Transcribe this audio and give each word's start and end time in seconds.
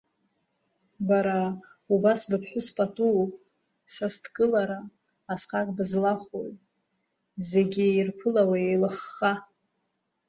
Бара 1.07 1.41
убас 1.93 2.21
быԥҳәыс 2.29 2.67
патууп, 2.75 3.31
Сасдкылара 3.93 4.79
асҟак 5.33 5.67
бызлахәои, 5.75 6.51
зегь 7.49 7.77
ирԥылауа 7.95 8.57
еилыхха?! 8.67 9.33